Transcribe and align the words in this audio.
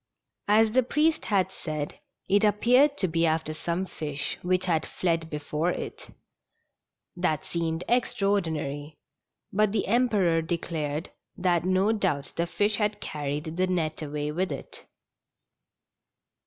As 0.47 0.71
the 0.71 0.81
priest 0.81 1.25
had 1.25 1.51
said, 1.51 1.99
it 2.27 2.43
appeared 2.43 2.97
to 2.97 3.07
be 3.07 3.27
after 3.27 3.53
some 3.53 3.85
fish 3.85 4.39
which 4.41 4.65
had 4.65 4.83
fled 4.83 5.29
before 5.29 5.69
it. 5.69 6.09
That 7.15 7.45
seemed 7.45 7.83
extraordinary, 7.87 8.97
but 9.53 9.71
the 9.73 9.85
Emperor 9.85 10.41
declared 10.41 11.11
that 11.37 11.65
no 11.65 11.91
doubt 11.91 12.33
the 12.35 12.47
fish 12.47 12.77
had 12.77 12.99
carried 12.99 13.57
the 13.57 13.67
net 13.67 14.01
away 14.01 14.31
with 14.31 14.51
it. 14.51 14.87